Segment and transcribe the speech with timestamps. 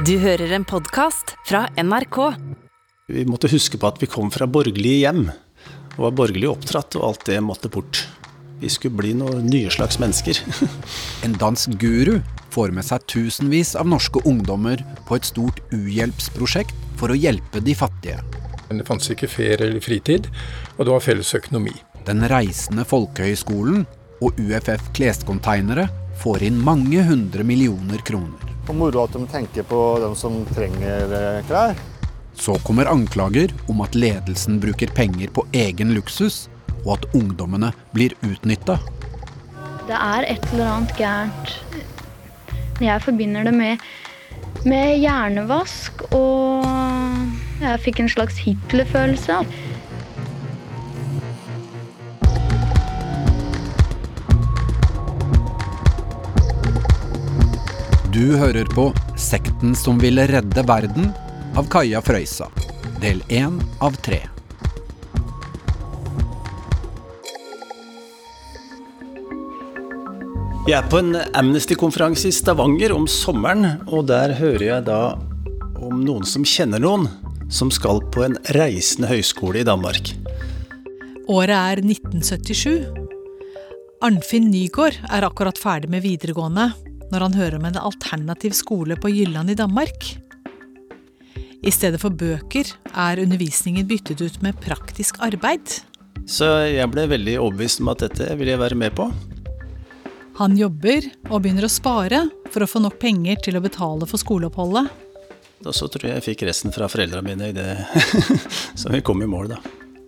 [0.00, 2.16] Du hører en podkast fra NRK.
[3.12, 5.26] Vi måtte huske på at vi kom fra borgerlige hjem,
[5.98, 8.00] og var borgerlig oppdratt, og alt det måtte bort.
[8.62, 10.40] Vi skulle bli noen nye slags mennesker.
[11.28, 12.22] En dansk guru
[12.56, 17.76] får med seg tusenvis av norske ungdommer på et stort uhjelpsprosjekt for å hjelpe de
[17.76, 18.22] fattige.
[18.70, 20.30] Men det fantes ikke ferie eller fritid,
[20.78, 21.76] og det var felles økonomi.
[22.08, 23.84] Den reisende folkehøyskolen
[24.24, 25.90] og UFF Klescontainere
[26.20, 28.50] får inn mange hundre millioner kroner.
[28.68, 31.78] Og moro at de tenker på dem som trenger eh, klær.
[32.34, 36.46] Så kommer anklager om at ledelsen bruker penger på egen luksus,
[36.84, 38.78] og at ungdommene blir utnytta.
[39.88, 41.52] Det er et eller annet gærent.
[42.82, 43.82] Jeg forbinder det med,
[44.64, 46.64] med hjernevask, og
[47.62, 49.42] jeg fikk en slags Hitler-følelse.
[58.12, 61.06] Du hører på Sekten som ville redde verden
[61.56, 62.50] av Kaja Frøysa.
[63.00, 64.18] Del én av tre.
[70.68, 75.00] Jeg er på en Amnesty-konferanse i Stavanger om sommeren, og der hører jeg da
[75.80, 77.08] om noen som kjenner noen
[77.48, 80.12] som skal på en reisende høyskole i Danmark.
[81.32, 82.76] Året er 1977.
[84.04, 86.74] Arnfinn Nygaard er akkurat ferdig med videregående
[87.12, 90.14] når han hører om en alternativ skole på Jylland i Danmark.
[91.62, 95.76] I stedet for bøker er undervisningen byttet ut med praktisk arbeid.
[96.26, 99.06] Så jeg ble veldig overbevist om at dette ville jeg være med på.
[100.40, 104.18] Han jobber og begynner å spare for å få nok penger til å betale for
[104.22, 104.88] skoleoppholdet.
[105.62, 107.68] Og så tror jeg jeg fikk resten fra foreldrene mine i det
[108.80, 109.60] så vi kom i mål, da.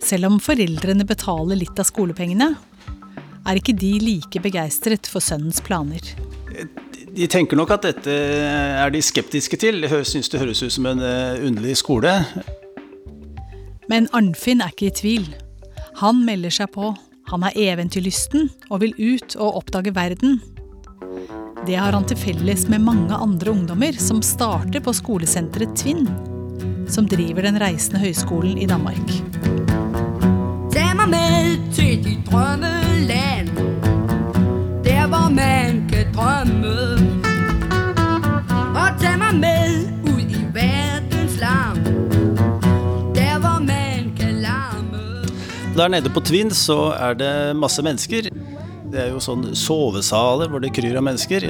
[0.05, 2.51] Selv om foreldrene betaler litt av skolepengene,
[3.45, 6.03] er ikke de like begeistret for sønnens planer.
[7.15, 9.85] De tenker nok at dette er de skeptiske til.
[9.85, 12.11] De syns det høres ut som en eh, underlig skole.
[13.91, 15.29] Men Arnfinn er ikke i tvil.
[16.01, 16.91] Han melder seg på.
[17.31, 20.41] Han er eventyrlysten og vil ut og oppdage verden.
[21.65, 26.11] Det har han til felles med mange andre ungdommer som starter på skolesenteret Tvinn,
[26.91, 29.15] som driver den reisende høyskolen i Danmark.
[30.75, 33.49] Tag mig med til dit drømmeland
[34.85, 36.94] Der hvor man kan drømme
[39.41, 41.81] med ud i verdens larm
[43.15, 44.43] Der hvor man kan
[45.77, 48.29] Der nede på Tvinn så er det masse mennesker.
[48.93, 51.49] Det er jo sånn sovesaler hvor det kryr av mennesker.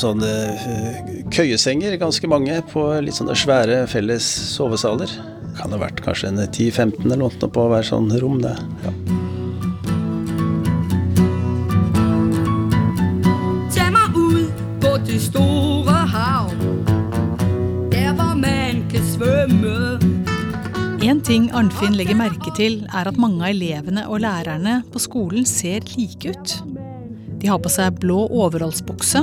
[0.00, 4.24] Sånne eh, køyesenger, ganske mange, på litt sånne svære felles
[4.56, 5.12] sovesaler.
[5.44, 8.40] Det kan ha vært kanskje en 10-15 eller noe på hver sånn rom.
[8.42, 8.56] Det.
[8.86, 8.94] Ja.
[21.24, 25.84] Ting Arnfinn legger merke til, er at mange av elevene og lærerne på skolen ser
[25.96, 26.56] like ut.
[27.40, 29.22] De har på seg blå overholdsbukse,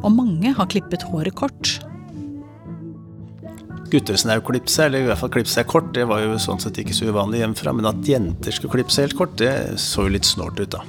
[0.00, 1.78] og mange har klippet håret kort.
[3.90, 6.94] Klippet seg, eller i hvert fall klippet seg kort, det var jo sånn sett ikke
[6.96, 7.74] så uvanlig hjemmefra.
[7.76, 10.84] Men at jenter skulle klippe seg helt kort, det så jo litt snålt ut, da.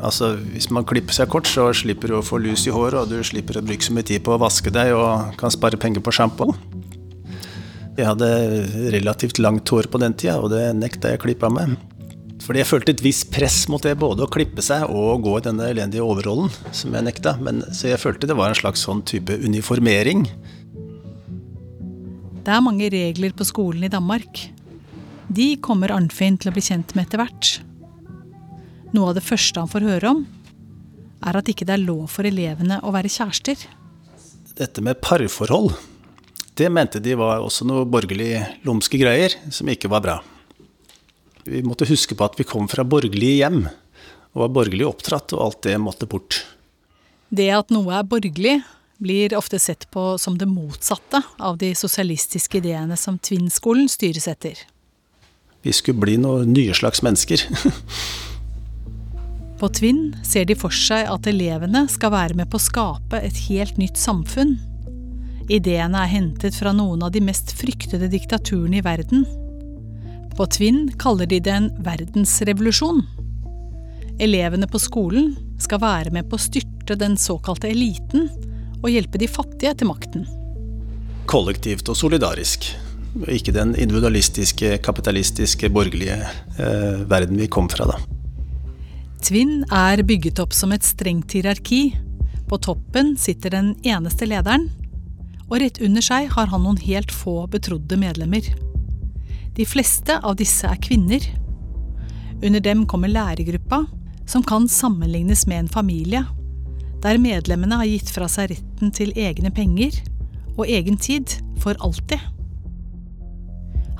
[0.00, 3.14] Altså, Hvis man klipper seg kort, så slipper du å få lus i håret, og
[3.14, 6.02] du slipper å bruke så mye tid på å vaske deg og kan spare penger
[6.02, 6.50] på sjampo.
[8.00, 8.28] Jeg hadde
[8.94, 11.74] relativt langt hår på den tida, og det nekta jeg å klippe av meg.
[12.40, 15.44] Fordi jeg følte et visst press mot det, både å klippe seg og gå i
[15.44, 17.34] denne elendige overrollen, som jeg nekta.
[17.44, 20.24] Men, så jeg følte det var en slags sånn type uniformering.
[22.40, 24.46] Det er mange regler på skolen i Danmark.
[25.28, 27.52] De kommer Arnfinn til å bli kjent med etter hvert.
[28.96, 30.24] Noe av det første han får høre om,
[31.20, 33.68] er at ikke det er lov for elevene å være kjærester.
[34.56, 35.74] Dette med parforhold,
[36.60, 38.34] det mente de var også noe borgerlig
[38.68, 40.16] lumske greier som ikke var bra.
[41.48, 43.62] Vi måtte huske på at vi kom fra borgerlige hjem,
[44.34, 46.42] og var borgerlig oppdratt, og alt det måtte bort.
[47.32, 48.58] Det at noe er borgerlig,
[49.00, 54.60] blir ofte sett på som det motsatte av de sosialistiske ideene som Tvinn-skolen styres etter.
[55.64, 57.46] Vi skulle bli noen nye slags mennesker.
[59.60, 63.46] På Tvinn ser de for seg at elevene skal være med på å skape et
[63.48, 64.58] helt nytt samfunn.
[65.50, 69.24] Ideene er hentet fra noen av de mest fryktede diktaturene i verden.
[70.38, 73.02] På Tvinn kaller de det en verdensrevolusjon.
[74.22, 78.28] Elevene på skolen skal være med på å styrte den såkalte eliten
[78.78, 80.28] og hjelpe de fattige til makten.
[81.30, 82.70] Kollektivt og solidarisk.
[83.26, 86.20] Ikke den individualistiske, kapitalistiske, borgerlige
[86.62, 87.98] eh, verden vi kom fra, da.
[89.26, 91.88] Tvinn er bygget opp som et strengt hierarki.
[92.46, 94.70] På toppen sitter den eneste lederen.
[95.50, 98.46] Og rett under seg har han noen helt få betrodde medlemmer.
[99.56, 101.24] De fleste av disse er kvinner.
[102.40, 103.84] Under dem kommer lærergruppa,
[104.30, 106.22] som kan sammenlignes med en familie,
[107.02, 109.96] der medlemmene har gitt fra seg retten til egne penger
[110.56, 112.20] og egen tid for alltid.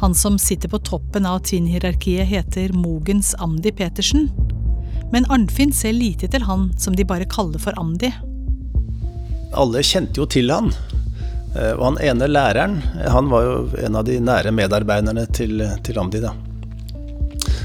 [0.01, 4.31] Han som sitter på toppen av Tvinn-hierarkiet heter Mogens Amdi Petersen,
[5.13, 8.13] men Arnfinn ser lite til han som de bare kaller for Amdi.
[9.59, 10.71] Alle kjente jo til han.
[11.57, 15.99] Eh, Og han ene læreren, han var jo en av de nære medarbeiderne til, til
[15.99, 16.35] Amdi, da.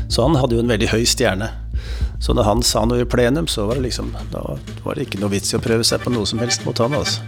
[0.08, 1.50] Så han hadde jo en veldig høy stjerne.
[2.20, 4.42] Så når han sa noe i plenum, så var det liksom Da
[4.86, 6.96] var det ikke noe vits i å prøve seg på noe som helst mot han,
[6.96, 7.22] altså.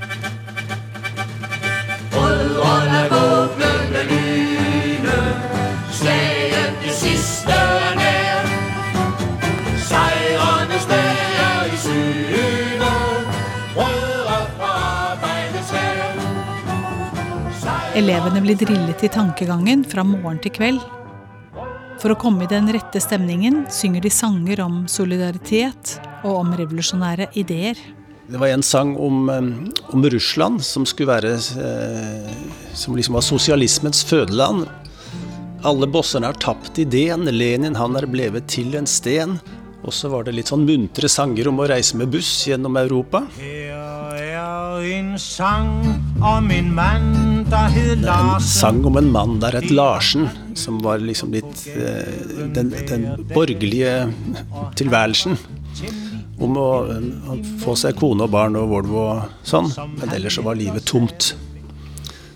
[18.08, 20.84] Elevene blir drillet i tankegangen fra morgen til kveld.
[22.00, 27.28] For å komme i den rette stemningen synger de sanger om solidaritet og om revolusjonære
[27.42, 27.76] ideer.
[28.32, 32.32] Det var en sang om, eh, om Russland, som skulle være eh,
[32.74, 34.70] Som liksom var sosialismens fødeland.
[35.66, 39.42] Alle bosserne har tapt ideen, Lenin han er blevet til en sten.
[39.84, 43.28] Og så var det litt sånn muntre sanger om å reise med buss gjennom Europa.
[43.36, 45.84] Her er en sang
[46.24, 51.00] om en mann der er En sang om en mann der het Larsen, som var
[51.00, 52.04] liksom litt eh,
[52.56, 54.10] den, den borgerlige
[54.76, 55.38] tilværelsen.
[56.40, 56.68] Om å,
[57.32, 59.72] å få seg kone og barn og Volvo og sånn.
[59.98, 61.32] Men ellers så var livet tomt.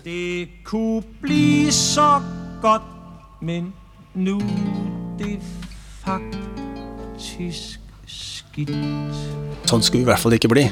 [0.02, 2.16] Det kunne bli så
[2.62, 2.88] godt,
[3.40, 3.72] men
[4.14, 4.38] nu
[5.20, 5.36] det
[6.02, 7.78] faktisk
[8.08, 8.74] skitt.
[9.68, 10.66] Sånn skulle vi i hvert fall ikke bli.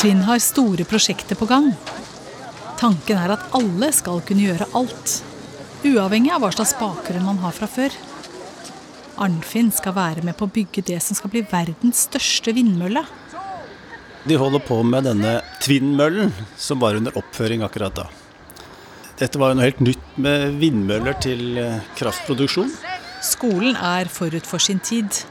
[0.00, 1.72] Tvinn har store prosjekter på gang.
[2.80, 5.18] Tanken er at alle skal kunne gjøre alt.
[5.86, 7.94] Uavhengig av hva slags bakgrunn man har fra før.
[9.22, 13.04] Arnfinn skal være med på å bygge det som skal bli verdens største vindmølle.
[14.24, 18.08] De holder på med denne Tvinnmøllen, som var under oppføring akkurat da.
[19.18, 22.70] Dette var jo noe helt nytt med vindmøller til eh, kraftproduksjon.
[23.22, 25.22] Skolen er forut for sin tid.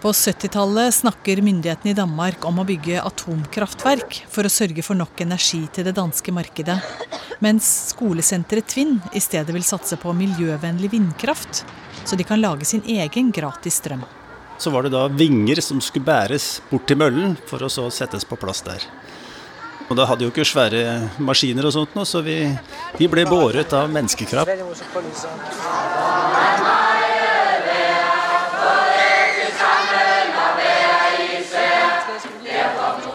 [0.00, 5.22] På 70-tallet snakker myndighetene i Danmark om å bygge atomkraftverk for å sørge for nok
[5.24, 6.76] energi til det danske markedet,
[7.40, 11.64] mens skolesenteret Tvinn i stedet vil satse på miljøvennlig vindkraft,
[12.04, 14.04] så de kan lage sin egen gratis strøm.
[14.58, 18.28] Så var det da vinger som skulle bæres bort til møllen for å så settes
[18.28, 18.84] på plass der.
[19.86, 20.82] Og da hadde jo ikke svære
[21.22, 22.40] maskiner og sånt noe, så vi,
[22.98, 24.50] vi ble båret av menneskekraft.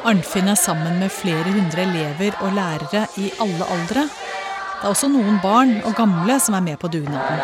[0.01, 4.07] Arnfinn er sammen med flere hundre elever og lærere i alle aldre.
[4.07, 7.41] Det er også noen barn og gamle som er med på dugnaden.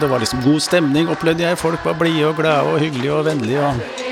[0.00, 1.58] Det var liksom god stemning, opplevde jeg.
[1.58, 3.66] Folk var blide og glade og hyggelige og vennlige.
[3.66, 4.09] Og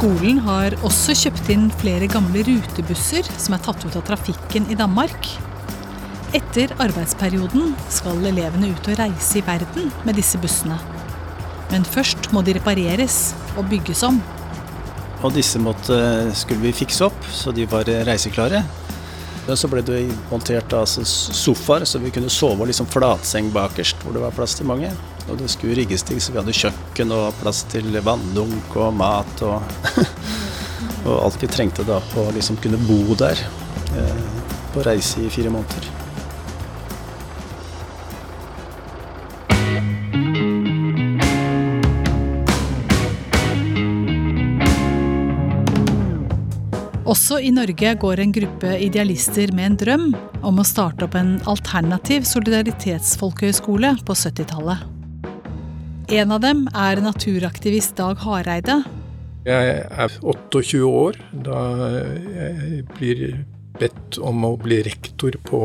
[0.00, 4.76] Skolen har også kjøpt inn flere gamle rutebusser som er tatt ut av trafikken i
[4.78, 5.28] Danmark.
[6.32, 10.78] Etter arbeidsperioden skal elevene ut og reise i verden med disse bussene.
[11.68, 14.22] Men først må de repareres og bygges om.
[15.20, 16.00] Og disse måtte,
[16.32, 18.64] skulle vi fikse opp, så de var reiseklare.
[19.50, 24.14] Og så ble det montert altså sofaer, så vi kunne sove liksom flatseng bakerst, hvor
[24.14, 24.92] det var plass til mange.
[25.28, 29.42] Og det skulle rigges til, så vi hadde kjøkken og plass til vanndunk og mat
[29.46, 29.58] og,
[31.08, 33.42] og alt vi trengte da på å liksom kunne bo der.
[33.98, 34.28] Eh,
[34.70, 35.99] på reise i fire måneder.
[47.10, 50.02] Også i Norge går en gruppe idealister med en drøm
[50.46, 54.84] om å starte opp en alternativ solidaritetsfolkehøyskole på 70-tallet.
[56.14, 58.76] En av dem er naturaktivist Dag Hareide.
[59.42, 63.24] Jeg er 28 år da jeg blir
[63.80, 65.62] bedt om å bli rektor på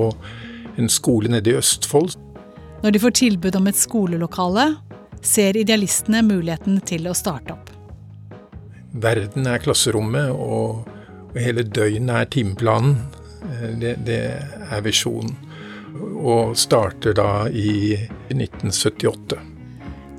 [0.81, 2.17] en skole nede i Østfold.
[2.81, 4.65] Når de får tilbud om et skolelokale,
[5.21, 7.69] ser idealistene muligheten til å starte opp.
[8.95, 10.94] Verden er klasserommet, og, og
[11.41, 12.97] hele døgnet er timeplanen.
[13.43, 14.21] Eh, Det, det
[14.71, 15.35] er visjonen.
[16.15, 17.95] Og starter da i
[18.29, 19.39] 1978.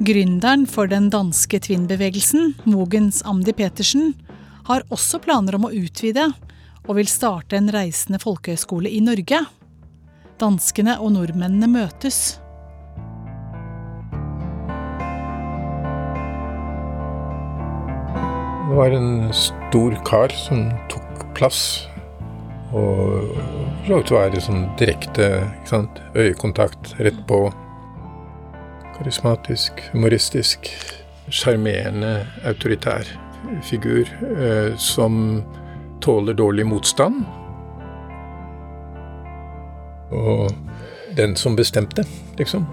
[0.01, 4.15] Gründeren for den danske Twin-bevegelsen, Mogens Amdi Petersen,
[4.69, 6.33] har også planer om å utvide,
[6.87, 9.41] og vil starte en reisende folkehøyskole i Norge.
[10.41, 12.37] Danskene og nordmennene møtes.
[18.67, 21.06] Det var en stor kar som tok
[21.37, 21.61] plass.
[22.75, 23.31] Og
[23.87, 26.01] for så vidt være sånn direkte ikke sant?
[26.17, 27.45] øyekontakt rett på.
[28.97, 30.71] Karismatisk, humoristisk,
[31.29, 33.07] sjarmerende, autoritær
[33.63, 34.09] figur
[34.41, 35.43] eh, som
[36.01, 37.25] tåler dårlig motstand.
[40.11, 40.51] Og
[41.17, 42.05] den som bestemte,
[42.39, 42.67] liksom.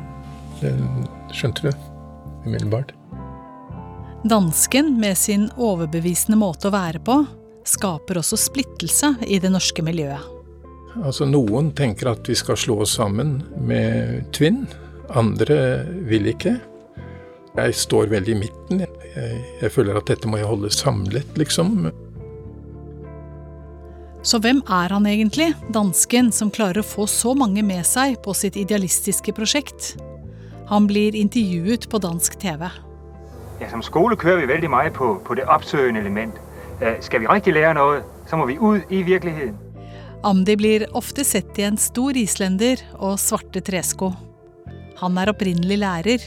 [0.61, 1.71] Den skjønte du
[2.45, 2.93] umiddelbart.
[4.23, 7.23] Dansken, med sin overbevisende måte å være på,
[7.67, 10.21] skaper også splittelse i det norske miljøet.
[11.01, 14.67] Altså Noen tenker at vi skal slå oss sammen med Tvinn.
[15.13, 15.57] Andre
[16.09, 16.57] vil ikke.
[17.53, 18.83] Jeg står veldig i midten.
[18.85, 21.89] Jeg, jeg føler at dette må jeg holde samlet, liksom.
[24.23, 28.33] Så hvem er han egentlig, dansken som klarer å få så mange med seg på
[28.37, 29.93] sitt idealistiske prosjekt?
[30.69, 32.69] Han blir intervjuet på dansk TV.
[33.59, 36.39] Ja, som skole kører vi veldig mye på, på det oppsøkende element.
[36.83, 39.55] Uh, skal vi riktig lære noe, så må vi ut i virkeligheten.
[40.23, 44.11] Amdi blir ofte sett i en stor islender og svarte tresko.
[44.99, 46.25] Han er opprinnelig lærer,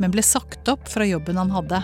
[0.00, 1.80] men ble sagt opp fra jobben han hadde.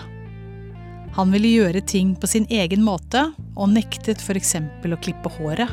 [1.15, 4.55] Han ville gjøre ting på sin egen måte, og nektet f.eks.
[4.57, 5.69] å klippe håret.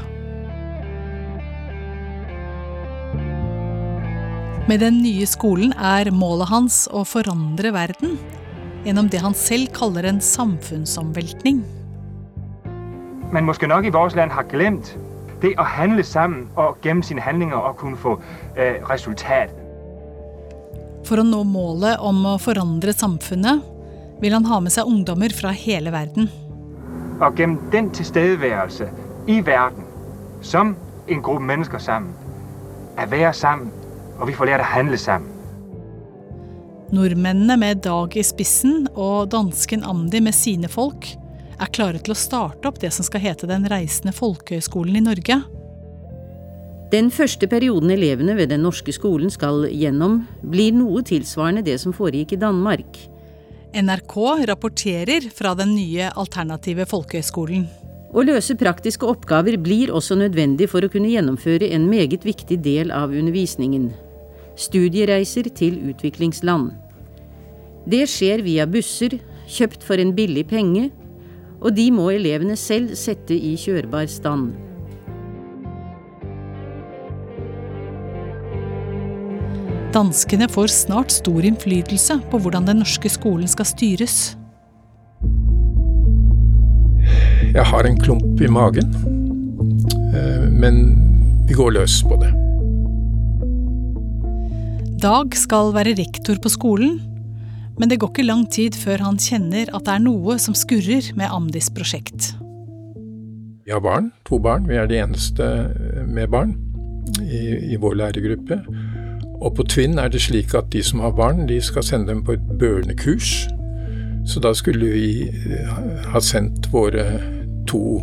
[4.70, 8.14] Med den nye skolen er målet hans å forandre verden
[8.86, 11.64] gjennom det han selv kaller en samfunnsomveltning.
[13.32, 14.98] Man måske nok i vårt land har glemt
[15.42, 18.18] det å handle sammen og gjennom sine handlinger og kunne få
[18.60, 19.54] eh, resultat.
[21.08, 23.64] For å nå målet om å forandre samfunnet
[24.20, 26.28] vil han ha med seg ungdommer fra hele verden.
[27.22, 28.90] Og gjennom den tilstedeværelse
[29.32, 29.88] i verden,
[30.44, 30.76] som
[31.08, 32.12] en gruppe mennesker sammen,
[33.00, 33.72] å være sammen,
[34.20, 35.32] og vi får lært å handle sammen.
[36.92, 41.14] Nordmennene med Dag i spissen og dansken Amdi med sine folk
[41.58, 45.40] er klare til å starte opp det som skal hete Den reisende folkehøgskolen i Norge.
[46.92, 51.94] Den første perioden elevene ved den norske skolen skal gjennom, blir noe tilsvarende det som
[51.96, 52.98] foregikk i Danmark.
[53.72, 54.16] NRK
[54.50, 57.64] rapporterer fra den nye alternative folkehøgskolen.
[58.12, 62.92] Å løse praktiske oppgaver blir også nødvendig for å kunne gjennomføre en meget viktig del
[62.92, 63.88] av undervisningen.
[64.60, 66.74] Studiereiser til utviklingsland.
[67.88, 69.16] Det skjer via busser,
[69.48, 70.90] kjøpt for en billig penge,
[71.62, 74.50] og de må elevene selv sette i kjørbar stand.
[79.92, 84.20] Danskene får snart stor innflytelse på hvordan den norske skolen skal styres.
[87.52, 88.94] Jeg har en klump i magen,
[90.16, 90.78] eh, men
[91.44, 92.32] vi går løs på det.
[95.02, 96.96] Dag skal være rektor på skolen,
[97.78, 101.12] men det går ikke lang tid før han kjenner at det er noe som skurrer
[101.18, 102.32] med Amdis prosjekt.
[103.62, 104.66] Vi har barn, to barn.
[104.68, 105.46] Vi er de eneste
[106.08, 106.56] med barn
[107.22, 108.58] i, i vår lærergruppe.
[109.42, 112.24] Og på Tvinn er det slik at de som har barn, de skal sende dem
[112.26, 113.46] på et børnekurs.
[114.26, 115.30] Så da skulle vi
[116.12, 117.06] ha sendt våre
[117.70, 117.98] to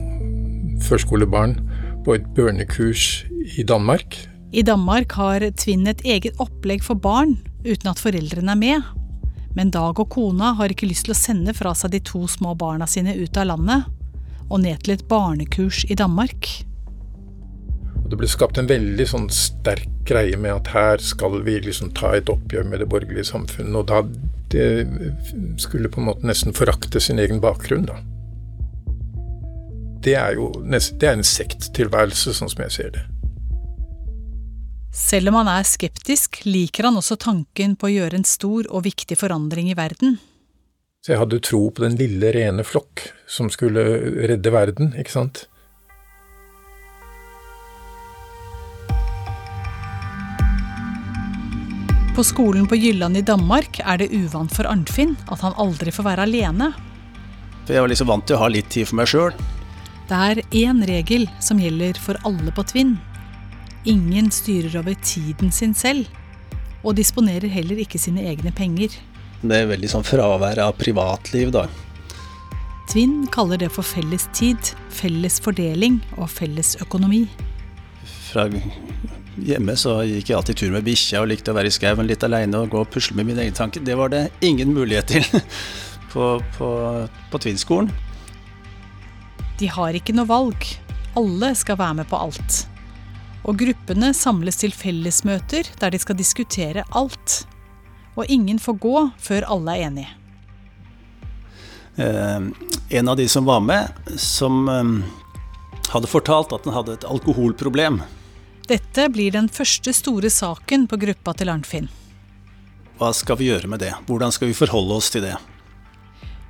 [0.84, 1.56] førskolebarn
[2.06, 3.26] på et børnekurs
[3.58, 4.18] i Danmark.
[4.52, 8.99] I Danmark har Tvinn et eget opplegg for barn, uten at foreldrene er med.
[9.58, 12.54] Men Dag og kona har ikke lyst til å sende fra seg de to små
[12.60, 13.88] barna sine ut av landet,
[14.50, 16.50] og ned til et barnekurs i Danmark.
[18.10, 22.16] Det ble skapt en veldig sånn sterk greie med at her skal vi liksom ta
[22.18, 23.76] et oppgjør med det borgerlige samfunnet.
[23.78, 24.02] Og da
[24.50, 28.00] det skulle på en måte nesten forakte sin egen bakgrunn, da.
[30.02, 33.06] Det er jo det er en sekttilværelse, sånn som jeg ser det.
[34.90, 38.88] Selv om han er skeptisk, liker han også tanken på å gjøre en stor og
[38.88, 40.18] viktig forandring i verden.
[41.06, 43.84] Så jeg hadde tro på den lille, rene flokk som skulle
[44.28, 45.46] redde verden, ikke sant.
[52.18, 56.04] På skolen på Jylland i Danmark er det uvant for Arnfinn at han aldri får
[56.10, 56.74] være alene.
[57.64, 59.38] For jeg var liksom vant til å ha litt tid for meg sjøl.
[60.10, 62.98] Det er én regel som gjelder for alle på Tvinn.
[63.88, 66.08] Ingen styrer over tiden sin selv,
[66.84, 68.92] og disponerer heller ikke sine egne penger.
[69.40, 71.68] Det er veldig sånn fravær av privatliv, da.
[72.90, 77.28] Tvinn kaller det for felles tid, felles fordeling og felles økonomi.
[78.30, 78.50] Fra
[79.40, 82.24] Hjemme så gikk jeg alltid tur med bikkja og likte å være i skauen litt
[82.26, 83.84] aleine og gå og pusle med mine egne tanker.
[83.86, 85.24] Det var det ingen mulighet til
[86.12, 86.70] på, på,
[87.32, 87.92] på Tvinnskolen.
[89.60, 90.68] De har ikke noe valg.
[91.20, 92.66] Alle skal være med på alt.
[93.50, 97.44] Og gruppene samles til fellesmøter der de skal diskutere alt.
[98.14, 100.12] Og ingen får gå før alle er enige.
[101.98, 102.50] Eh,
[103.00, 103.90] en av de som var med,
[104.22, 104.92] som eh,
[105.90, 108.04] hadde fortalt at han hadde et alkoholproblem.
[108.70, 111.90] Dette blir den første store saken på gruppa til Arnfinn.
[113.00, 113.96] Hva skal vi gjøre med det?
[114.06, 115.34] Hvordan skal vi forholde oss til det?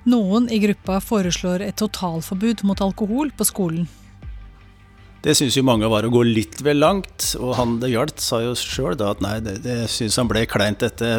[0.10, 3.88] Noen i gruppa foreslår et totalforbud mot alkohol på skolen.
[5.19, 8.39] Det syns jo mange var å gå litt vel langt, og han det gjaldt sa
[8.39, 11.09] jo sjøl da at nei, det, det syns han ble kleint dette.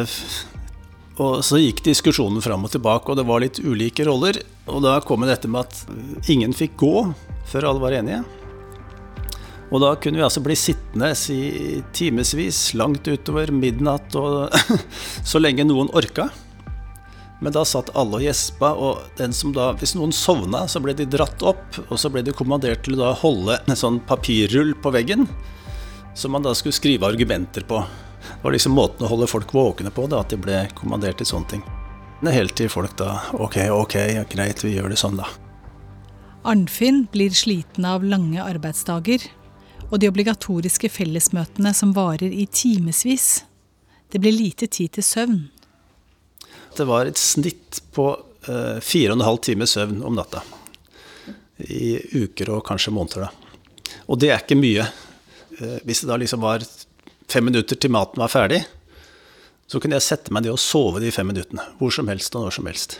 [1.21, 4.41] Og så gikk diskusjonen fram og tilbake, og det var litt ulike roller.
[4.71, 6.95] Og da kom dette med at ingen fikk gå
[7.51, 8.23] før alle var enige.
[9.71, 14.49] Og da kunne vi altså bli sittende i timevis, langt utover midnatt, og
[15.29, 16.31] så lenge noen orka.
[17.41, 20.93] Men da satt alle og gjespa, og den som da, hvis noen sovna, så ble
[20.93, 24.75] de dratt opp, og så ble de kommandert til å da holde en sånn papirrull
[24.77, 25.25] på veggen,
[26.13, 27.81] som man da skulle skrive argumenter på.
[28.21, 31.31] Det var liksom måten å holde folk våkne på, da, at de ble kommandert til
[31.31, 31.63] sånne ting.
[32.21, 33.95] Helt til folk da Ok, ok,
[34.29, 35.25] greit, vi gjør det sånn, da.
[36.45, 39.25] Arnfinn blir sliten av lange arbeidsdager
[39.89, 43.43] og de obligatoriske fellesmøtene som varer i timevis.
[44.13, 45.41] Det blir lite tid til søvn.
[46.77, 48.07] Det var et snitt på
[48.47, 50.43] uh, fire og en halv time søvn om natta.
[51.61, 53.27] I uker og kanskje måneder.
[53.27, 53.97] da.
[54.07, 54.87] Og det er ikke mye.
[55.59, 56.63] Uh, hvis det da liksom var
[57.31, 58.63] fem minutter til maten var ferdig,
[59.67, 61.63] så kunne jeg sette meg ned og sove de fem minuttene.
[61.79, 62.99] Hvor som helst og når som helst.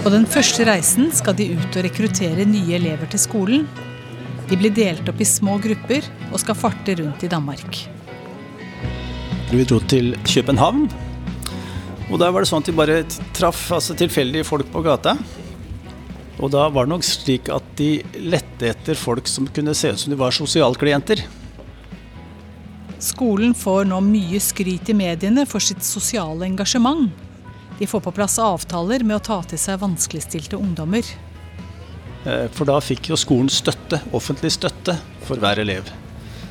[0.00, 3.66] På den første reisen skal de ut og rekruttere nye elever til skolen.
[4.50, 7.84] De blir delt opp i små grupper og skal farte rundt i Danmark.
[9.50, 10.88] Vi dro til København.
[12.10, 13.02] Og der var det sånn at de bare
[13.36, 15.14] traff altså, tilfeldige folk på gata.
[16.40, 20.02] Og da var det nok slik at de lette etter folk som kunne se ut
[20.02, 21.22] som de var sosialklienter.
[23.00, 27.08] Skolen får nå mye skryt i mediene for sitt sosiale engasjement.
[27.78, 31.06] De får på plass avtaler med å ta til seg vanskeligstilte ungdommer.
[32.24, 35.88] Eh, for da fikk jo skolen støtte, offentlig støtte, for hver elev.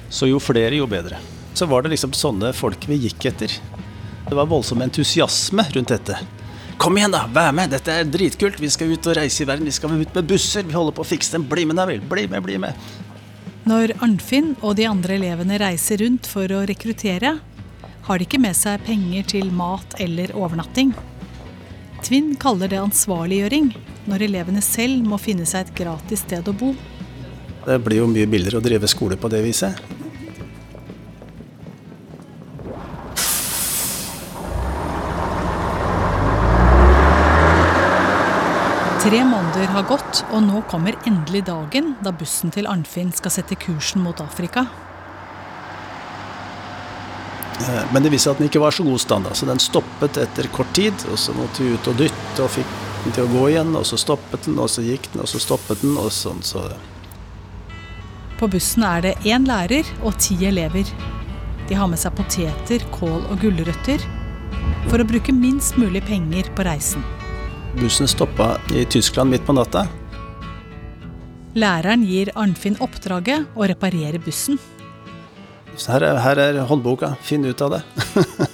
[0.10, 1.19] Så jo flere, jo bedre.
[1.53, 3.53] Så var det liksom sånne folk vi gikk etter.
[4.29, 6.17] Det var voldsom entusiasme rundt dette.
[6.79, 7.25] Kom igjen, da!
[7.34, 7.73] Vær med!
[7.73, 8.60] Dette er dritkult!
[8.62, 9.67] Vi skal ut og reise i verden.
[9.67, 10.63] Vi skal ut med busser.
[10.63, 11.43] Vi holder på å fikse dem.
[11.49, 11.99] Bli med, da vel!
[11.99, 12.77] Bli med, bli med!
[13.67, 17.36] Når Arnfinn og de andre elevene reiser rundt for å rekruttere,
[18.08, 20.95] har de ikke med seg penger til mat eller overnatting.
[22.05, 23.73] Tvinn kaller det ansvarliggjøring,
[24.09, 26.73] når elevene selv må finne seg et gratis sted å bo.
[27.65, 29.77] Det blir jo mye billigere å drive skole på det viset.
[38.99, 43.55] Tre måneder har gått, og nå kommer endelig dagen da bussen til Arnfinn skal sette
[43.57, 44.65] kursen mot Afrika.
[47.59, 50.19] Eh, men det viste seg at den ikke var så god stand, så den stoppet
[50.21, 50.93] etter kort tid.
[51.11, 52.75] Og så måtte vi ut og dytte og fikk
[53.07, 55.81] til å gå igjen, og så stoppet den, og så gikk den, og så stoppet
[55.83, 56.65] den, og sånn, så
[58.39, 60.88] På bussen er det én lærer og ti elever.
[61.67, 64.03] De har med seg poteter, kål og gulrøtter
[64.88, 67.03] for å bruke minst mulig penger på reisen.
[67.79, 69.85] Bussen stoppa i Tyskland midt på natta.
[71.59, 74.59] Læreren gir Arnfinn oppdraget å reparere bussen.
[75.79, 77.83] Her er, her er håndboka, finn ut av det.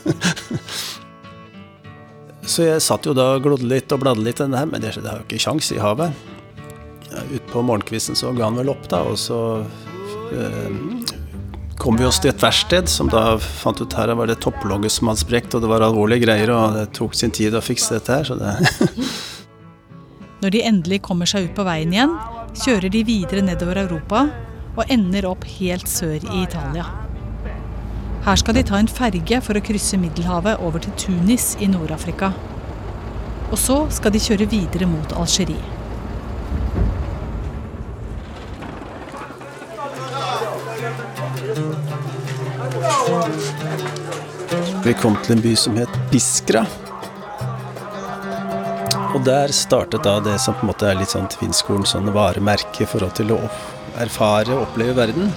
[2.56, 4.84] så jeg satt jo da og glodde litt og bladde litt i denne her, men
[4.84, 6.16] det, det har jo ikke kjangs i havet.
[7.36, 9.40] Utpå morgenkvisten så ga han vel opp, da, og så
[10.36, 10.80] eh,
[11.82, 15.12] kom vi oss til et verksted som da fant ut her var det topplogget som
[15.12, 18.20] hadde sprukket, og det var alvorlige greier, og det tok sin tid å fikse dette
[18.20, 18.56] her, så det
[20.44, 22.12] Når de endelig kommer seg ut på veien igjen,
[22.60, 24.28] kjører de videre nedover Europa
[24.76, 27.05] og ender opp helt sør i Italia.
[28.26, 32.32] Her skal de ta en ferge for å krysse Middelhavet over til Tunis i Nord-Afrika.
[33.52, 35.62] Og så skal de kjøre videre mot Algerie.
[44.86, 46.64] Vi kom til en by som het Biskra.
[49.14, 52.88] Og der startet da det som på en måte er litt sånn Tvinnskolen sånn varemerke
[52.88, 53.44] i forhold til å
[54.02, 55.30] erfare og oppleve verden.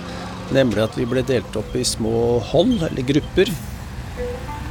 [0.55, 3.51] Nemlig at vi ble delt opp i små hold, eller grupper,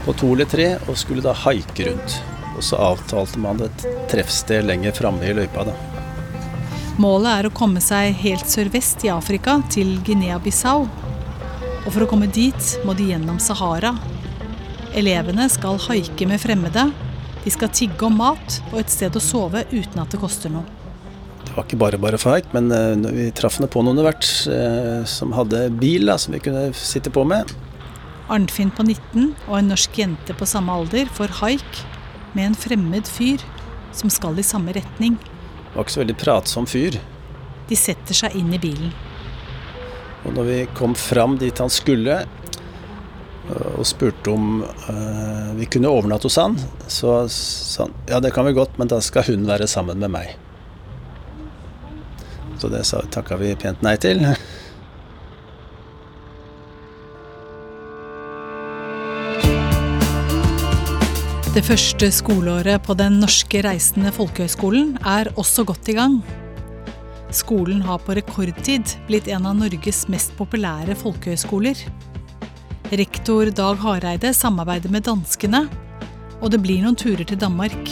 [0.06, 2.18] på to eller tre, og skulle da haike rundt.
[2.58, 5.76] Og så avtalte man et treffsted lenger framme i løypa, da.
[6.98, 10.88] Målet er å komme seg helt sørvest i Afrika, til Guinea-Bissau.
[11.84, 13.94] Og for å komme dit må de gjennom Sahara.
[14.98, 16.88] Elevene skal haike med fremmede.
[17.44, 20.66] De skal tigge om mat og et sted å sove uten at det koster noe.
[21.58, 25.34] Var ikke bare bare for haik, men eh, vi traff på noen hvert eh, som
[25.34, 27.50] hadde bil da, som vi kunne sitte på med.
[28.30, 31.82] Arnfinn på 19 og en norsk jente på samme alder får haik
[32.38, 33.41] med en fremmed fyr
[33.96, 35.17] som skal i samme retning.
[35.17, 37.00] Det var ikke så veldig pratsom fyr.
[37.67, 38.93] De setter seg inn i bilen.
[40.28, 42.22] Og når vi kom fram dit han skulle,
[43.48, 46.58] og spurte om uh, vi kunne overnatte hos han,
[46.91, 50.13] så sa han ja, det kan vi godt, men da skal hun være sammen med
[50.13, 50.36] meg.
[52.58, 54.24] Så det takka vi pent nei til.
[61.58, 66.20] Det første skoleåret på Den norske reisende folkehøgskolen er også godt i gang.
[67.34, 71.82] Skolen har på rekordtid blitt en av Norges mest populære folkehøgskoler.
[73.02, 75.65] Rektor Dag Hareide samarbeider med danskene,
[76.39, 77.89] og det blir noen turer til Danmark.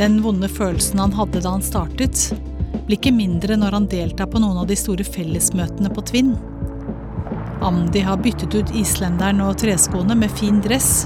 [0.00, 2.32] Den vonde følelsen han hadde da han startet,
[2.86, 6.32] blir ikke mindre når han deltar på noen av de store fellesmøtene på Tvinn.
[7.62, 11.04] Amdi har byttet ut islenderen og treskoene med fin dress,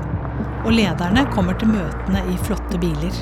[0.65, 3.19] og lederne kommer til møtene i flotte biler.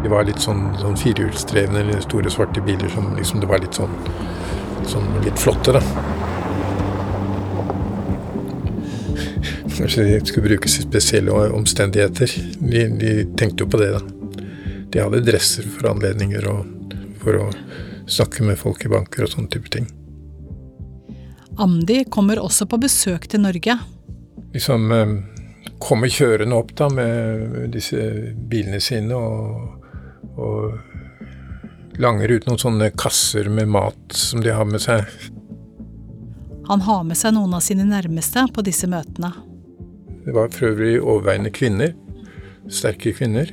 [0.00, 3.92] Det var litt sånn, sånn firehjulsdrevne store, svarte biler som liksom det var litt sånn,
[4.88, 5.84] sånn litt flotte, da.
[9.80, 12.32] Kanskje de skulle brukes i spesielle omstendigheter.
[12.60, 14.19] De, de, tenkte jo på det, da.
[14.90, 17.46] De hadde dresser for anledninger og for å
[18.10, 19.86] snakke med folk i banker og sånne type ting.
[21.60, 23.76] Amdi kommer også på besøk til Norge
[24.52, 25.08] liksom eh,
[25.78, 28.00] kommer kjørende opp da med disse
[28.50, 29.84] bilene sine og,
[30.36, 35.06] og langer ut noen sånne kasser med mat som de har med seg.
[36.70, 39.32] Han har med seg noen av sine nærmeste på disse møtene.
[40.24, 41.94] Det var for øvrig overveiende kvinner.
[42.70, 43.50] Sterke kvinner.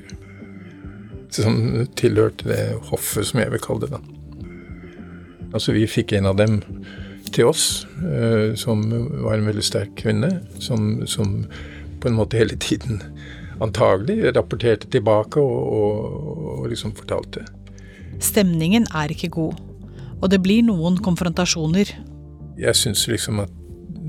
[1.34, 2.62] Som tilhørte det
[2.92, 3.98] hoffet, som jeg vil kalle det.
[3.98, 4.00] da.
[5.54, 6.62] Altså, vi fikk en av dem
[7.36, 8.84] til oss, eh, som
[9.24, 11.42] var en veldig sterk kvinne, som, som
[12.00, 13.02] på en måte hele tiden
[13.63, 17.46] antagelig rapporterte tilbake og, og, og liksom fortalte.
[18.24, 19.58] Stemningen er ikke god,
[20.22, 21.94] og det blir noen konfrontasjoner.
[22.58, 23.57] Jeg syns liksom at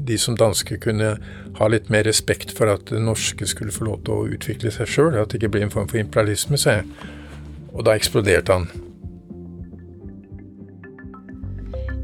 [0.08, 1.14] de som danske kunne
[1.58, 4.90] ha litt mer respekt for at det norske skulle få lov til å utvikle seg
[4.90, 6.88] sjøl, at det ikke ble en form for imperialisme, sa jeg.
[7.74, 8.70] Og da eksploderte han.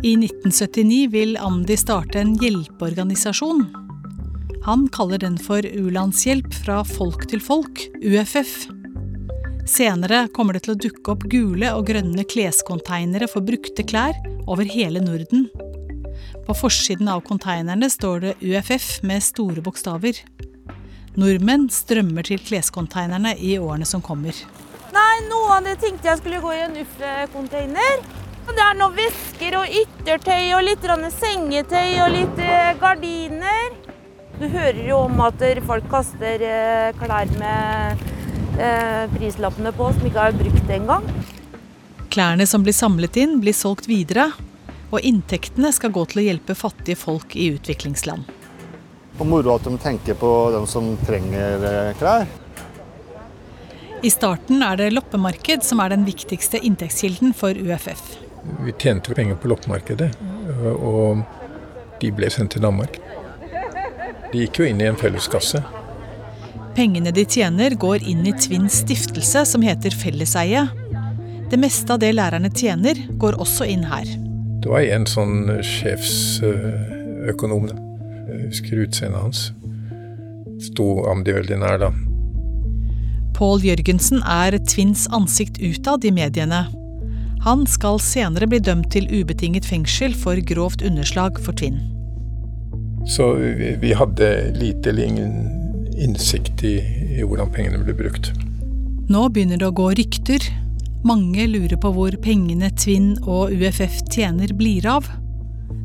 [0.05, 3.65] I 1979 vil Amdi starte en hjelpeorganisasjon.
[4.67, 8.53] Han kaller den for U-landshjelp fra folk til folk, UFF.
[9.69, 14.69] Senere kommer det til å dukke opp gule og grønne kleskonteinere for brukte klær over
[14.69, 15.49] hele Norden.
[16.45, 20.19] På forsiden av konteinerne står det UFF med store bokstaver.
[21.17, 24.37] Nordmenn strømmer til kleskonteinerne i årene som kommer.
[24.93, 28.05] Nei, noen av det tenkte jeg skulle gå i en UFF-container.
[28.45, 30.85] Det er noen vesker og yttertøy og litt
[31.17, 33.79] sengetøy og litt eh, gardiner.
[34.37, 38.05] Du hører jo om at folk kaster eh, klær med
[38.61, 41.07] eh, prislappene på som ikke er brukt engang.
[42.13, 44.29] Klærne som blir samlet inn, blir solgt videre.
[44.95, 48.29] Og inntektene skal gå til å hjelpe fattige folk i utviklingsland.
[49.19, 52.31] Og moro at de tenker på dem som trenger klær.
[54.05, 58.03] I starten er det loppemarked som er den viktigste inntektskilden for UFF.
[58.61, 60.11] Vi tjente penger på loppemarkedet,
[60.77, 61.23] og
[62.03, 62.99] de ble sendt til Danmark.
[64.35, 65.63] De gikk jo inn i en felleskasse.
[66.77, 70.67] Pengene de tjener, går inn i Tvinns stiftelse, som heter Felleseie.
[71.49, 74.11] Det meste av det lærerne tjener, går også inn her.
[74.65, 79.43] Det var en sånn sjefsøkonom, jeg husker utseendet hans.
[80.65, 81.91] Sto Amdi veldig nær, da.
[83.37, 86.63] Pål Jørgensen er Tvinns ansikt utad i mediene.
[87.45, 91.77] Han skal senere bli dømt til ubetinget fengsel for grovt underslag for Tvinn.
[93.05, 96.79] Så vi, vi hadde lite eller ingen innsikt i,
[97.19, 98.33] i hvordan pengene ble brukt.
[99.13, 100.41] Nå begynner det å gå rykter.
[101.05, 105.05] Mange lurer på hvor pengene Tvinn og UFF tjener blir av.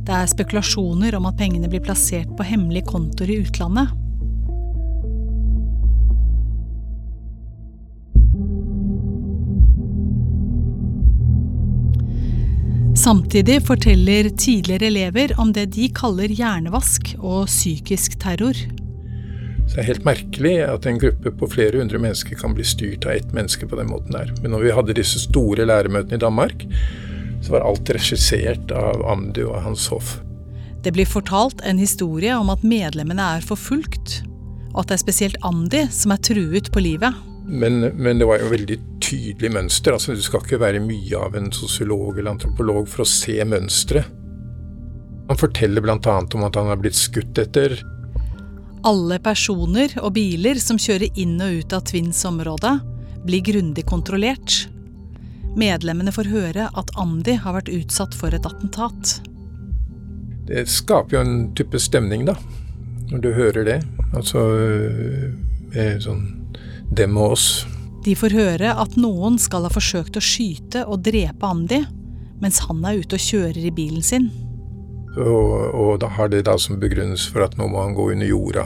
[0.08, 3.92] Det er spekulasjoner om at pengene blir plassert på hemmelige kontoer i utlandet.
[13.00, 18.56] Samtidig forteller tidligere elever om det de kaller hjernevask og psykisk terror.
[19.70, 23.06] Så det er helt merkelig at en gruppe på flere hundre mennesker kan bli styrt
[23.06, 24.32] av ett menneske på den måten der.
[24.42, 26.66] Men når vi hadde disse store læremøtene i Danmark,
[27.46, 30.16] så var alt regissert av Amdu og hans hoff.
[30.82, 34.24] Det blir fortalt en historie om at medlemmene er forfulgt,
[34.74, 37.14] og at det er spesielt Amdi som er truet på livet.
[37.46, 39.94] Men, men, det var jo veldig tydelig mønster.
[39.94, 44.04] altså Du skal ikke være mye av en sosiolog eller antropolog for å se mønstre.
[45.30, 46.18] Han forteller bl.a.
[46.26, 47.78] om at han har blitt skutt etter,
[48.88, 52.78] Alle personer og biler som kjører inn og ut av Twins område,
[53.26, 54.70] blir grundig kontrollert.
[55.60, 59.20] Medlemmene får høre at Andy har vært utsatt for et attentat.
[60.48, 62.38] Det skaper jo en type stemning, da,
[63.12, 63.80] når du hører det.
[64.16, 64.48] Altså
[66.02, 66.24] sånn
[66.96, 67.48] dem og oss.
[68.06, 71.84] De får høre at noen skal ha forsøkt å skyte og drepe Andy,
[72.40, 74.30] mens han er ute og kjører i bilen sin.
[75.20, 78.30] Og, og da har det da som begrunnelse for at nå må han gå under
[78.30, 78.66] jorda.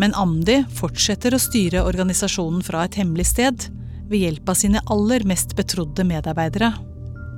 [0.00, 3.68] Men Amdi fortsetter å styre organisasjonen fra et hemmelig sted
[4.10, 6.72] ved hjelp av sine aller mest betrodde medarbeidere.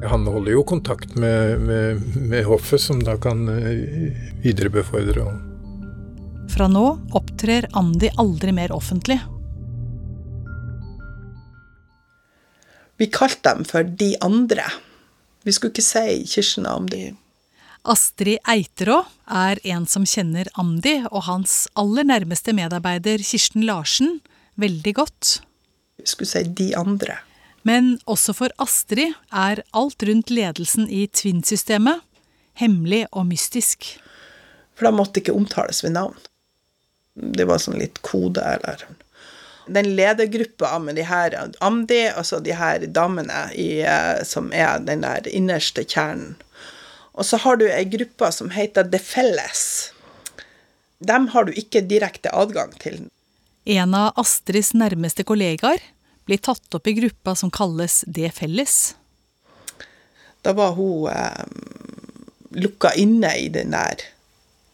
[0.06, 5.28] Han holder jo kontakt med, med, med hoffet, som da kan viderebefordre viderebefordre.
[6.52, 6.84] Fra nå
[7.16, 9.18] opptrer Amdi aldri mer offentlig.
[12.96, 14.64] Vi kalte dem for De andre.
[15.44, 17.02] Vi skulle ikke si Kirsten og Amdi.
[17.86, 24.18] Astrid Eiterå er en som kjenner Amdi og hans aller nærmeste medarbeider Kirsten Larsen
[24.60, 25.38] veldig godt.
[26.00, 27.20] Jeg skulle si De andre.
[27.66, 32.02] Men også for Astrid er alt rundt ledelsen i Twin-systemet
[32.60, 33.96] hemmelig og mystisk.
[34.76, 36.16] For da måtte ikke omtales ved navn.
[37.16, 38.86] Det var sånn litt kode, eller
[39.66, 43.82] Den ledergruppa med de her Amdi, altså de her damene i,
[44.22, 46.36] som er den der innerste kjernen.
[47.16, 49.92] Og så har du ei gruppe som heter Det Felles.
[50.98, 53.06] Dem har du ikke direkte adgang til.
[53.64, 55.80] En av Astrids nærmeste kollegaer
[56.28, 58.94] blir tatt opp i gruppa som kalles Det Felles.
[60.44, 61.46] Da var hun eh,
[62.62, 64.04] lukka inne i den der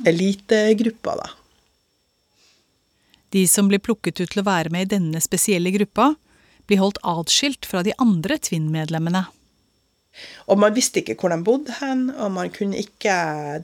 [0.04, 1.30] elitegruppa, da.
[3.32, 6.10] De som blir plukket ut til å være med i denne spesielle gruppa,
[6.68, 9.24] blir holdt atskilt fra de andre Twin-medlemmene.
[10.46, 13.14] Og man visste ikke hvor de bodde hen, og man kunne ikke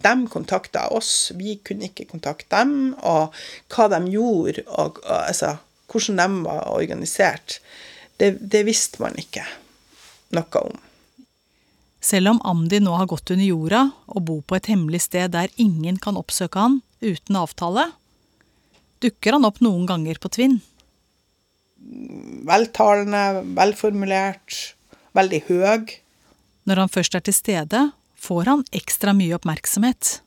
[0.00, 2.94] De kontakta oss, vi kunne ikke kontakte dem.
[2.98, 3.34] Og
[3.68, 5.56] hva de gjorde, og, og altså,
[5.92, 7.61] hvordan de var organisert,
[8.18, 9.44] det, det visste man ikke
[10.37, 10.80] noe om.
[12.00, 15.50] Selv om Amdi nå har gått under jorda og bor på et hemmelig sted der
[15.58, 17.88] ingen kan oppsøke han uten avtale,
[19.02, 20.58] dukker han opp noen ganger på Tvinn.
[22.48, 24.58] Veltalende, velformulert,
[25.18, 25.98] veldig høy.
[26.68, 27.85] Når han først er til stede,
[28.20, 30.18] får han ekstra mye oppmerksomhet.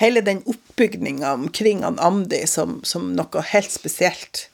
[0.00, 4.48] Hele den oppbygninga omkring han Amdi som, som, noe helt spesielt,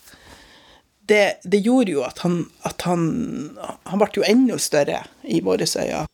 [1.09, 3.07] det, det gjorde jo at han, at han
[3.89, 6.05] Han ble jo enda større i våre øyne.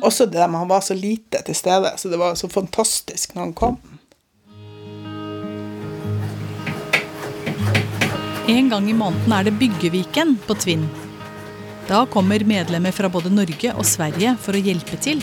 [0.00, 3.42] Også det med han var så lite til stede, så det var så fantastisk når
[3.42, 3.76] han kom.
[8.48, 10.88] En gang i måneden er det Byggeviken på Tvinn.
[11.88, 15.22] Da kommer medlemmer fra både Norge og Sverige for å hjelpe til.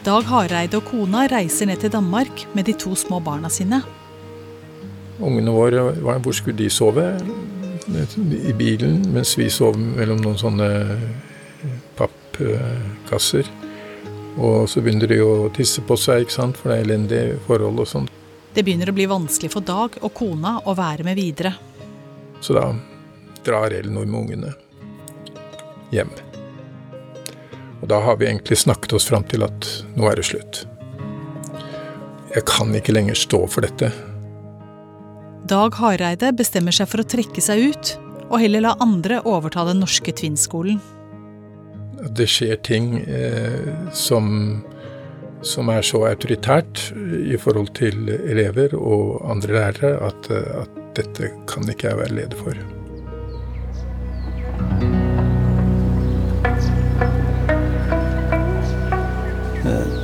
[0.00, 3.82] Dag Hareide og kona reiser ned til Danmark med de to små barna sine.
[5.20, 7.04] Ungene våre, hvor skulle de sove?
[8.48, 10.68] I bilen, mens vi sov mellom noen sånne
[11.98, 13.50] pappkasser.
[14.40, 16.56] Og så begynner de å tisse på seg, ikke sant?
[16.56, 18.06] for det er elendige forhold og sånn.
[18.54, 21.52] Det begynner å bli vanskelig for Dag og kona å være med videre.
[22.40, 22.70] Så da
[23.44, 24.54] drar Ellen med ungene
[25.94, 26.10] hjem.
[27.82, 30.64] Og da har vi egentlig snakket oss fram til at nå er det slutt.
[32.34, 33.90] Jeg kan ikke lenger stå for dette.
[35.48, 37.92] Dag Hareide bestemmer seg for å trekke seg ut,
[38.28, 40.80] og heller la andre overta den norske Tvinn-skolen.
[42.14, 44.28] Det skjer ting eh, som,
[45.42, 51.66] som, er så autoritært i forhold til elever og andre lærere at, at dette kan
[51.72, 52.77] ikke jeg være leder for.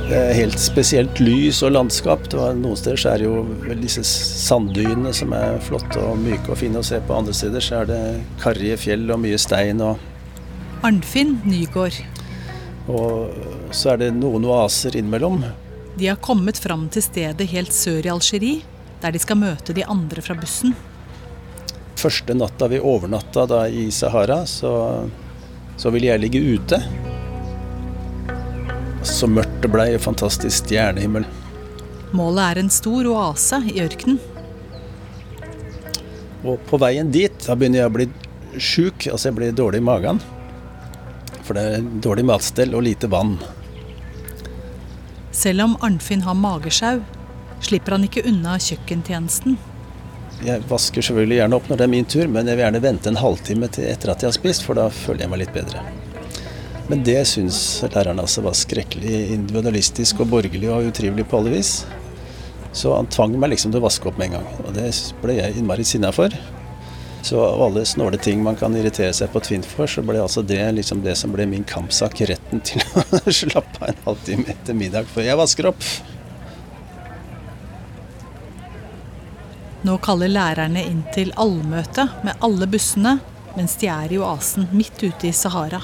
[0.09, 2.27] Helt spesielt lys og landskap.
[2.29, 6.51] Det var Noen steder så er det jo disse sanddynene som er flotte og myke
[6.53, 7.15] og fine å se på.
[7.15, 8.01] Andre steder så er det
[8.43, 11.97] karrige fjell og mye stein og Arnfinn Nygård.
[12.91, 15.41] Og så er det noen oaser innimellom.
[15.97, 18.61] De har kommet fram til stedet helt sør i Algerie,
[19.01, 20.75] der de skal møte de andre fra bussen.
[21.97, 24.75] Første natta vi overnatta da i Sahara, så,
[25.79, 26.83] så ville jeg ligge ute.
[29.05, 31.27] Så mørkt det blei, fantastisk stjernehimmel.
[32.15, 34.17] Målet er en stor oase i ørkenen.
[36.45, 38.07] Og på veien dit, da begynner jeg å bli
[38.61, 40.21] sjuk, altså jeg blir dårlig i magen.
[41.45, 43.37] For det er dårlig matstell og lite vann.
[45.35, 47.01] Selv om Arnfinn har magesjau,
[47.65, 49.57] slipper han ikke unna kjøkkentjenesten.
[50.45, 53.11] Jeg vasker selvfølgelig gjerne opp når det er min tur, men jeg vil gjerne vente
[53.11, 55.83] en halvtime til etter at jeg har spist, for da føler jeg meg litt bedre.
[56.87, 61.79] Men det syns læreren altså var skrekkelig individualistisk og borgerlig og utrivelig på alle vis.
[62.75, 64.91] Så han tvang meg liksom til å vaske opp med en gang, og det
[65.23, 66.33] ble jeg innmari sinna for.
[67.25, 70.43] Så av alle snåle ting man kan irritere seg på Tvint for, så ble altså
[70.45, 74.77] det liksom det som ble min kampsak, retten til å slappe av en halvtime etter
[74.77, 75.87] middag før jeg vasker opp.
[79.85, 83.17] Nå kaller lærerne inn til allmøte med alle bussene,
[83.57, 85.81] mens de er i oasen midt ute i Sahara.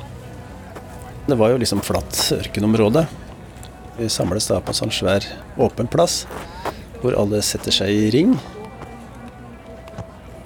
[1.28, 3.06] Det var jo liksom flatt ørkenområde.
[3.98, 5.26] Vi samles da på en sånn svær
[5.62, 6.24] åpen plass,
[7.02, 8.34] hvor alle setter seg i ring.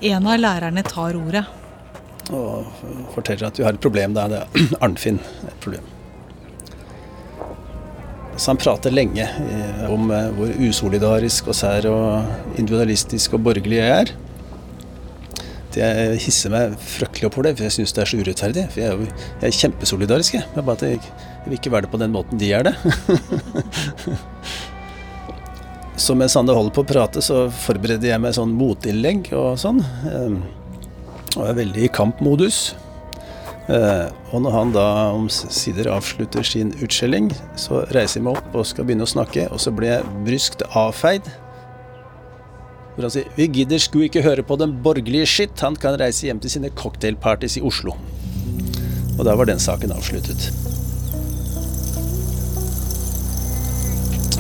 [0.06, 1.46] En av lærerne tar ordet.
[2.36, 2.66] Og
[3.14, 4.18] forteller at vi har et problem.
[4.18, 4.48] Det er
[4.84, 5.88] Arnfinn et problem.
[8.36, 13.80] Så han prater lenge eh, om eh, hvor usolidarisk og sær og individualistisk og borgerlig
[13.80, 14.12] jeg er.
[15.76, 15.88] Det
[16.24, 18.66] hisser meg fryktelig opp for det, for jeg syns det er så urettferdig.
[18.72, 20.48] For jeg er, jo, jeg er kjempesolidarisk, jeg.
[20.56, 22.76] Men bare at jeg, jeg vil ikke være det på den måten de er det.
[26.06, 29.84] så mens Sande holder på å prate, så forbereder jeg meg sånn motinnlegg og sånn.
[30.12, 30.40] Eh,
[31.36, 32.70] og er veldig i kampmodus.
[33.66, 34.86] Eh, og når han da
[35.16, 39.60] omsider avslutter sin utskjelling, så reiser jeg meg opp og skal begynne å snakke, og
[39.62, 41.28] så blir jeg bryskt avfeid.
[42.96, 46.28] Hvor han sier 'Vi gidder sku ikke høre på den borgerlige skitt, han kan reise
[46.28, 47.96] hjem til sine cocktailpartys i Oslo'.
[49.20, 50.52] Og da var den saken avsluttet.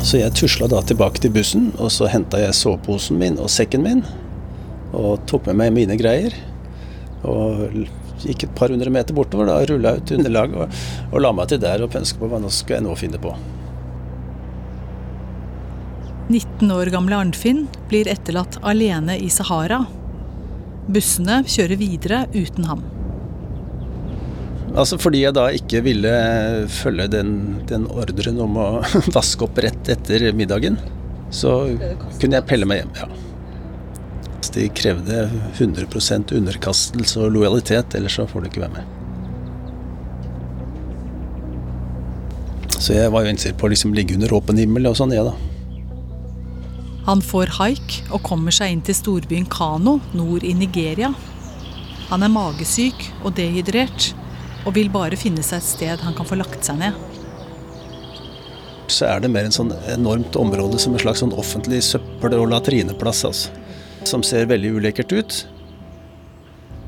[0.05, 3.81] Så jeg tusla da tilbake til bussen, og så henta jeg soveposen min og sekken
[3.83, 4.03] min.
[4.93, 6.35] Og tok med meg mine greier.
[7.25, 7.87] Og
[8.21, 10.79] gikk et par hundre meter bortover, da rulla ut underlaget og,
[11.11, 13.33] og, la meg til der og pønska på hva nå skal jeg nå finne på.
[16.29, 19.83] 19 år gamle Arnfinn blir etterlatt alene i Sahara.
[20.89, 22.81] Bussene kjører videre uten ham.
[24.75, 26.15] Altså fordi jeg da ikke ville
[26.73, 27.29] følge den,
[27.69, 28.67] den ordren om å
[29.17, 30.79] vaske opp rett etter middagen,
[31.29, 31.69] så
[32.19, 32.93] kunne jeg pelle meg hjem.
[33.03, 33.07] ja.
[34.55, 35.25] De krevde
[35.57, 38.85] 100% underkastelse og lojalitet, ellers så får du ikke være med.
[42.77, 45.19] Så jeg var jo innstilt på å liksom ligge under åpen himmel og sånn, jeg,
[45.19, 45.35] ja, da.
[47.05, 51.11] Han får haik og kommer seg inn til storbyen Kano nord i Nigeria.
[52.09, 54.13] Han er magesyk og dehydrert,
[54.65, 56.97] og vil bare finne seg et sted han kan få lagt seg ned.
[58.89, 62.49] Så er det mer en sånn enormt område som en slags sånn offentlig søppel- og
[62.53, 63.23] latrineplass.
[63.25, 63.53] altså.
[64.05, 65.37] Som ser veldig ulekkert ut.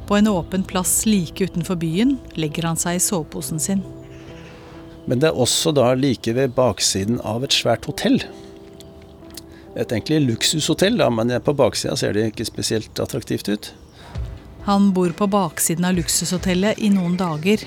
[0.08, 3.86] På en åpen plass like utenfor byen legger han seg i soveposen sin.
[5.06, 8.21] Men det er også da like ved baksiden av et svært hotell.
[9.78, 13.74] Et egentlig luksushotell, da, men på baksida ser det ikke spesielt attraktivt ut.
[14.66, 17.62] Han bor på baksiden av luksushotellet i noen dager.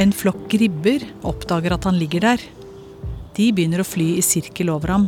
[0.00, 2.46] En flokk gribber oppdager at han ligger der.
[3.36, 5.06] De begynner å fly i sirkel over ham.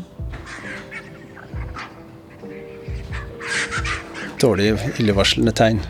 [4.45, 5.81] Dårlig, illevarslende tegn.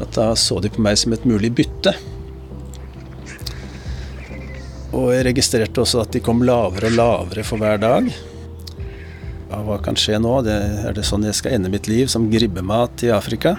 [0.00, 1.92] At da så de på meg som et mulig bytte.
[4.96, 8.08] Og jeg registrerte også at de kom lavere og lavere for hver dag.
[9.46, 10.38] Ja, hva kan skje nå?
[10.46, 10.56] Det,
[10.88, 13.54] er det sånn jeg skal ende mitt liv, som gribbemat i Afrika?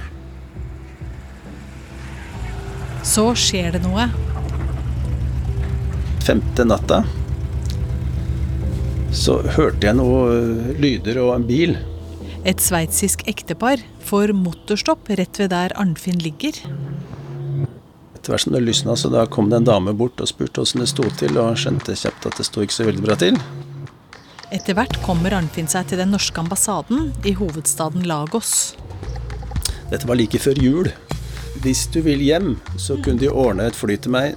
[3.05, 4.09] Så skjer det noe.
[6.25, 7.05] Femte natta
[9.17, 11.77] så hørte jeg noe lyder og en bil.
[12.47, 16.59] Et sveitsisk ektepar får motorstopp rett ved der Arnfinn ligger.
[18.27, 20.81] Etter hvert som det lysna, så da kom det en dame bort og spurte åssen
[20.83, 23.37] det sto til, og skjønte kjapt at det sto ikke så veldig bra til.
[24.51, 28.75] Etter hvert kommer Arnfinn seg til den norske ambassaden i hovedstaden Lagos.
[29.87, 30.91] Dette var like før jul.
[31.63, 34.35] Hvis du vil hjem, så kunne de ordne et fly til meg,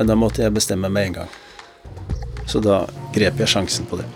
[0.00, 1.36] men da måtte jeg bestemme med en gang.
[2.50, 4.10] Så da grep jeg sjansen på det.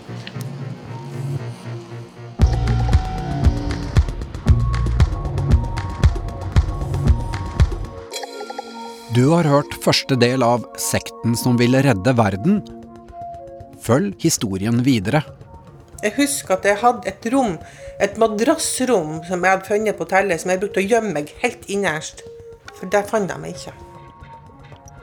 [9.11, 12.61] Du har hørt første del av Sekten som ville redde verden.
[13.83, 15.19] Følg historien videre.
[15.99, 17.57] Jeg husker at jeg hadde et rom,
[17.99, 21.67] et madrassrom som jeg hadde funnet på hotellet, som jeg brukte å gjemme meg helt
[21.67, 22.23] innerst.
[22.77, 23.75] For der fant de meg ikke.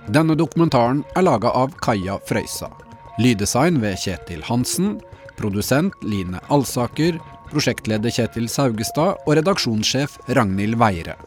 [0.09, 2.72] Denne dokumentaren er laga av Kaja Frøysa.
[3.20, 5.02] Lyddesign ved Kjetil Hansen.
[5.36, 7.20] Produsent Line Alsaker,
[7.52, 11.20] prosjektleder Kjetil Saugestad og redaksjonssjef Ragnhild Weire.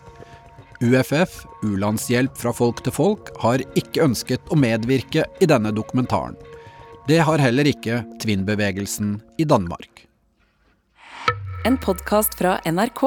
[0.81, 6.33] UFF, U-landshjelp fra folk til folk, har ikke ønsket å medvirke i denne dokumentaren.
[7.05, 10.07] Det har heller ikke Tvinn-bevegelsen i Danmark.
[11.69, 13.01] En podkast fra NRK.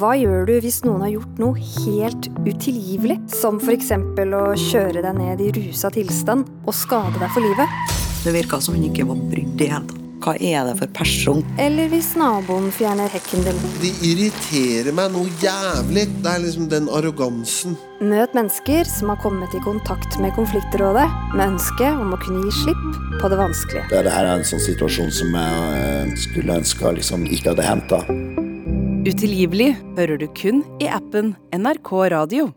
[0.00, 3.18] Hva gjør du hvis noen har gjort noe helt utilgivelig?
[3.28, 3.92] Som f.eks.
[3.92, 7.82] å kjøre deg ned i rusa tilstand og skade deg for livet?
[8.24, 10.01] Det virka som hun ikke var brydd i hele tatt.
[10.22, 11.40] Hva er det for person?
[11.58, 13.56] Eller hvis naboen fjerner hekken din?
[13.82, 16.04] De irriterer meg noe jævlig.
[16.22, 17.74] Det er liksom den arrogansen.
[17.98, 22.54] Møt mennesker som har kommet i kontakt med Konfliktrådet med ønske om å kunne gi
[22.60, 22.86] slipp
[23.18, 23.88] på det vanskelige.
[23.90, 27.66] Det, det her er en sånn situasjon som jeg eh, skulle ønske liksom ikke hadde
[27.66, 27.98] hendt.
[29.02, 32.52] Utilgivelig hører du kun i appen NRK Radio.